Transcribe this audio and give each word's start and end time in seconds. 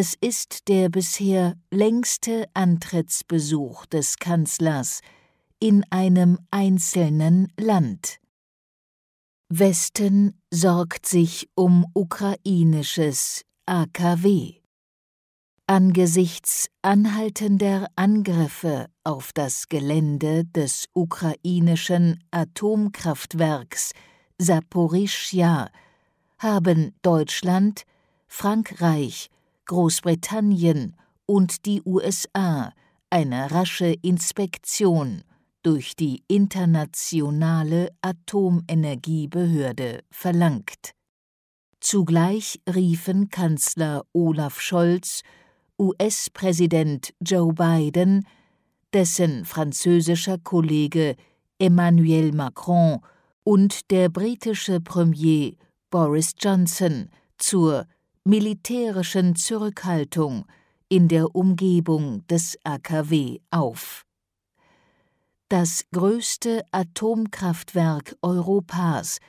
Es 0.00 0.14
ist 0.20 0.68
der 0.68 0.90
bisher 0.90 1.56
längste 1.72 2.48
Antrittsbesuch 2.54 3.84
des 3.86 4.18
Kanzlers 4.18 5.00
in 5.58 5.82
einem 5.90 6.38
einzelnen 6.52 7.52
Land. 7.58 8.20
Westen 9.48 10.40
sorgt 10.54 11.04
sich 11.04 11.48
um 11.56 11.84
ukrainisches 11.94 13.42
AKW. 13.66 14.60
Angesichts 15.66 16.68
anhaltender 16.80 17.88
Angriffe 17.96 18.86
auf 19.02 19.32
das 19.32 19.68
Gelände 19.68 20.44
des 20.44 20.84
ukrainischen 20.92 22.22
Atomkraftwerks 22.30 23.90
Saporischja 24.38 25.68
haben 26.38 26.94
Deutschland, 27.02 27.82
Frankreich 28.28 29.28
Großbritannien 29.68 30.96
und 31.26 31.66
die 31.66 31.82
USA 31.84 32.72
eine 33.10 33.52
rasche 33.52 33.94
Inspektion 34.02 35.22
durch 35.62 35.94
die 35.94 36.24
Internationale 36.26 37.90
Atomenergiebehörde 38.00 40.00
verlangt. 40.10 40.94
Zugleich 41.80 42.60
riefen 42.68 43.28
Kanzler 43.28 44.04
Olaf 44.12 44.60
Scholz, 44.60 45.22
US-Präsident 45.78 47.14
Joe 47.20 47.52
Biden, 47.52 48.26
dessen 48.92 49.44
französischer 49.44 50.38
Kollege 50.38 51.14
Emmanuel 51.58 52.32
Macron 52.32 53.00
und 53.44 53.90
der 53.90 54.08
britische 54.08 54.80
Premier 54.80 55.52
Boris 55.90 56.32
Johnson 56.40 57.10
zur 57.36 57.86
militärischen 58.28 59.36
Zurückhaltung 59.36 60.44
in 60.90 61.08
der 61.08 61.34
Umgebung 61.34 62.26
des 62.26 62.58
AKW 62.62 63.38
auf. 63.50 64.04
Das 65.48 65.86
größte 65.94 66.62
Atomkraftwerk 66.70 68.16
Europas 68.20 69.20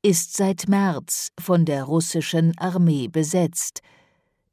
ist 0.00 0.36
seit 0.36 0.68
März 0.68 1.32
von 1.40 1.64
der 1.64 1.82
russischen 1.82 2.56
Armee 2.56 3.08
besetzt. 3.08 3.80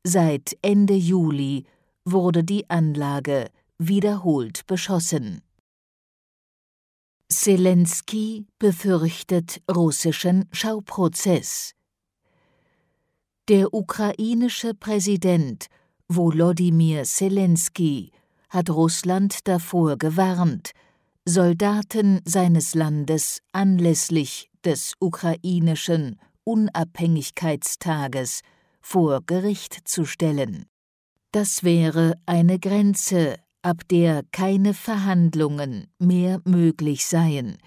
Seit 0.04 0.58
Ende 0.64 0.96
Juli 0.96 1.66
wurde 2.04 2.44
die 2.44 2.68
Anlage 2.72 3.52
wiederholt 3.78 4.66
beschossen. 4.66 5.44
Zelensky 7.30 8.48
befürchtet 8.58 9.62
russischen 9.70 10.50
Schauprozess. 10.52 11.76
Der 13.50 13.74
ukrainische 13.74 14.74
Präsident 14.74 15.68
Volodymyr 16.08 17.04
Zelensky 17.04 18.10
hat 18.48 18.70
Russland 18.70 19.46
davor 19.50 19.98
gewarnt, 19.98 20.72
Soldaten 21.26 22.22
seines 22.24 22.74
Landes 22.74 23.42
anlässlich 23.52 24.50
des 24.64 24.94
ukrainischen 25.02 26.22
Unabhängigkeitstages 26.46 28.44
vor 28.80 29.20
Gericht 29.26 29.90
zu 29.90 30.06
stellen. 30.06 30.64
Das 31.34 31.66
wäre 31.66 32.14
eine 32.26 32.60
Grenze, 32.60 33.36
ab 33.62 33.82
der 33.90 34.24
keine 34.32 34.74
Verhandlungen 34.74 35.88
mehr 36.00 36.40
möglich 36.46 37.06
seien, 37.06 37.58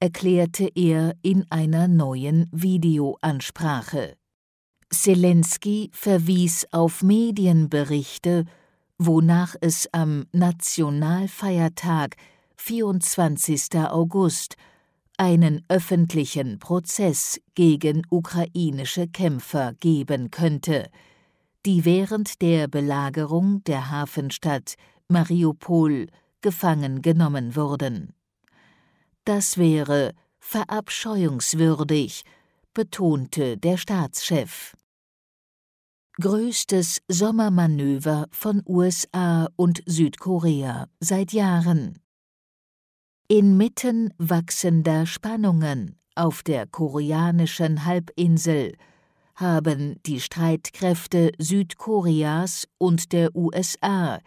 erklärte 0.00 0.68
er 0.74 1.14
in 1.22 1.48
einer 1.48 1.86
neuen 1.86 2.48
Videoansprache. 2.50 4.16
Zelensky 4.92 5.90
verwies 5.94 6.66
auf 6.70 7.02
Medienberichte, 7.02 8.44
wonach 8.98 9.56
es 9.62 9.88
am 9.92 10.26
Nationalfeiertag 10.32 12.16
24. 12.56 13.68
August 13.88 14.56
einen 15.16 15.64
öffentlichen 15.68 16.58
Prozess 16.58 17.40
gegen 17.54 18.02
ukrainische 18.10 19.08
Kämpfer 19.08 19.72
geben 19.80 20.30
könnte, 20.30 20.90
die 21.64 21.86
während 21.86 22.42
der 22.42 22.68
Belagerung 22.68 23.64
der 23.64 23.90
Hafenstadt 23.90 24.74
Mariupol 25.08 26.08
gefangen 26.42 27.00
genommen 27.00 27.56
wurden. 27.56 28.12
Das 29.24 29.56
wäre 29.56 30.12
verabscheuungswürdig, 30.38 32.24
betonte 32.74 33.56
der 33.56 33.78
Staatschef 33.78 34.74
größtes 36.20 37.00
Sommermanöver 37.08 38.26
von 38.30 38.62
USA 38.66 39.48
und 39.56 39.82
Südkorea 39.86 40.88
seit 41.00 41.32
Jahren. 41.32 41.98
Inmitten 43.28 44.12
wachsender 44.18 45.06
Spannungen 45.06 45.98
auf 46.14 46.42
der 46.42 46.66
koreanischen 46.66 47.86
Halbinsel 47.86 48.74
haben 49.36 49.96
die 50.04 50.20
Streitkräfte 50.20 51.32
Südkoreas 51.38 52.68
und 52.76 53.12
der 53.12 53.34
USA 53.34 54.20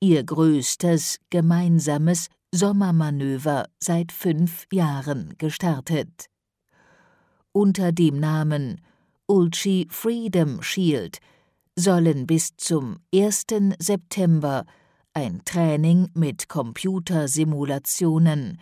ihr 0.00 0.24
größtes 0.24 1.18
gemeinsames 1.30 2.28
Sommermanöver 2.52 3.66
seit 3.78 4.10
fünf 4.10 4.66
Jahren 4.72 5.34
gestartet. 5.38 6.26
Unter 7.52 7.92
dem 7.92 8.18
Namen 8.18 8.80
Ulchi 9.30 9.86
Freedom 9.90 10.60
Shield 10.60 11.20
sollen 11.76 12.26
bis 12.26 12.56
zum 12.56 12.98
1. 13.14 13.46
September 13.78 14.66
ein 15.14 15.42
Training 15.44 16.08
mit 16.14 16.48
Computersimulationen, 16.48 18.60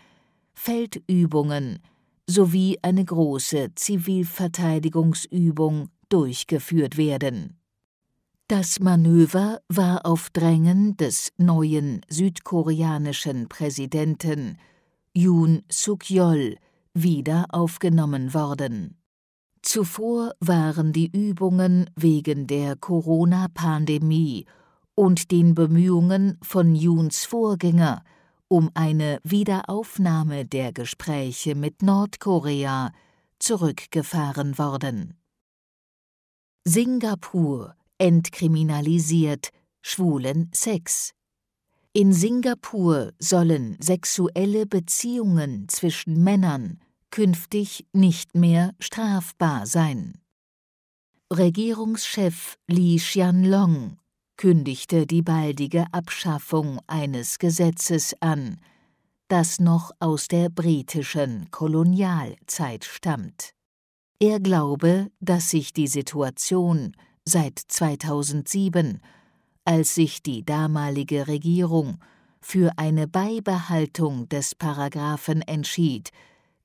Feldübungen 0.52 1.78
sowie 2.26 2.78
eine 2.82 3.02
große 3.02 3.74
Zivilverteidigungsübung 3.76 5.88
durchgeführt 6.10 6.98
werden. 6.98 7.56
Das 8.46 8.78
Manöver 8.78 9.62
war 9.68 10.04
auf 10.04 10.28
Drängen 10.28 10.98
des 10.98 11.32
neuen 11.38 12.02
südkoreanischen 12.10 13.48
Präsidenten 13.48 14.58
Yoon 15.14 15.62
Suk-yeol 15.70 16.56
wieder 16.92 17.46
aufgenommen 17.52 18.34
worden 18.34 18.98
Zuvor 19.62 20.32
waren 20.40 20.92
die 20.92 21.10
Übungen 21.10 21.90
wegen 21.96 22.46
der 22.46 22.76
Corona-Pandemie 22.76 24.46
und 24.94 25.30
den 25.30 25.54
Bemühungen 25.54 26.38
von 26.42 26.74
Juns 26.74 27.24
Vorgänger 27.24 28.02
um 28.48 28.70
eine 28.74 29.20
Wiederaufnahme 29.24 30.46
der 30.46 30.72
Gespräche 30.72 31.54
mit 31.54 31.82
Nordkorea 31.82 32.92
zurückgefahren 33.38 34.58
worden. 34.58 35.18
Singapur 36.64 37.74
entkriminalisiert 37.98 39.50
schwulen 39.82 40.50
Sex. 40.54 41.12
In 41.92 42.12
Singapur 42.12 43.12
sollen 43.18 43.76
sexuelle 43.80 44.66
Beziehungen 44.66 45.68
zwischen 45.68 46.22
Männern 46.22 46.80
künftig 47.10 47.86
nicht 47.92 48.34
mehr 48.34 48.74
strafbar 48.80 49.66
sein. 49.66 50.20
Regierungschef 51.32 52.56
Li 52.68 52.96
Xianlong 52.96 53.98
kündigte 54.38 55.06
die 55.06 55.22
baldige 55.22 55.86
Abschaffung 55.92 56.80
eines 56.86 57.38
Gesetzes 57.38 58.14
an, 58.20 58.60
das 59.28 59.60
noch 59.60 59.90
aus 60.00 60.28
der 60.28 60.48
britischen 60.48 61.50
Kolonialzeit 61.50 62.84
stammt. 62.84 63.52
Er 64.20 64.40
glaube, 64.40 65.10
dass 65.20 65.50
sich 65.50 65.72
die 65.72 65.86
Situation 65.86 66.96
seit 67.24 67.58
2007, 67.58 69.00
als 69.64 69.94
sich 69.94 70.22
die 70.22 70.44
damalige 70.44 71.28
Regierung 71.28 71.98
für 72.40 72.72
eine 72.78 73.06
Beibehaltung 73.06 74.28
des 74.28 74.54
Paragraphen 74.54 75.42
entschied, 75.42 76.10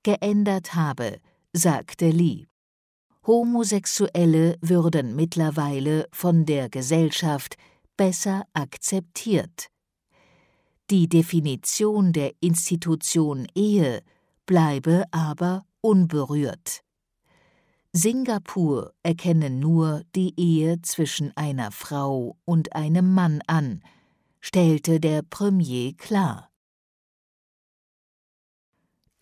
geändert 0.03 0.75
habe, 0.75 1.19
sagte 1.53 2.09
Lee. 2.09 2.45
Homosexuelle 3.25 4.57
würden 4.61 5.15
mittlerweile 5.15 6.07
von 6.11 6.45
der 6.45 6.69
Gesellschaft 6.69 7.55
besser 7.95 8.43
akzeptiert. 8.53 9.67
Die 10.89 11.07
Definition 11.07 12.11
der 12.11 12.33
Institution 12.41 13.47
Ehe 13.55 14.01
bleibe 14.45 15.05
aber 15.11 15.65
unberührt. 15.79 16.81
Singapur 17.93 18.93
erkenne 19.03 19.49
nur 19.49 20.03
die 20.15 20.33
Ehe 20.37 20.81
zwischen 20.81 21.31
einer 21.37 21.71
Frau 21.71 22.37
und 22.43 22.75
einem 22.75 23.13
Mann 23.13 23.41
an, 23.47 23.81
stellte 24.41 24.99
der 24.99 25.21
Premier 25.21 25.93
klar. 25.93 26.49